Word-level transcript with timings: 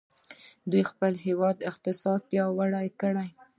دوی 0.71 0.83
د 0.85 0.87
خپل 0.91 1.13
هیواد 1.25 1.57
اقتصاد 1.69 2.19
پیاوړی 2.29 2.87
کړ. 3.01 3.13